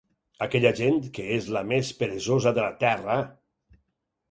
Aquella 0.45 0.71
gent, 0.79 0.97
que 1.17 1.25
és 1.35 1.51
la 1.57 1.63
més 1.73 1.93
peresosa 2.01 2.55
de 2.59 2.67
la 2.69 2.73
terra… 2.87 3.21